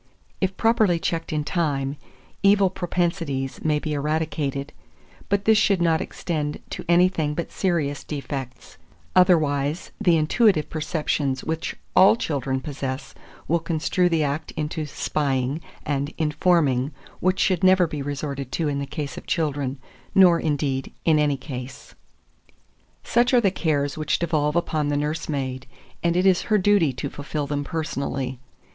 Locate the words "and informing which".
15.85-17.37